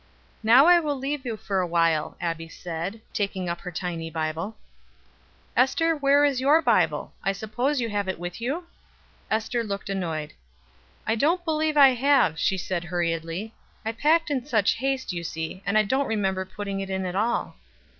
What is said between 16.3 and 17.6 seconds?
putting it in at all."